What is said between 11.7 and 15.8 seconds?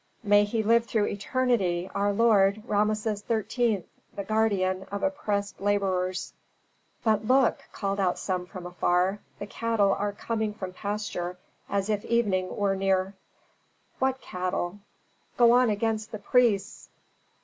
if evening were near." "What cattle! Go on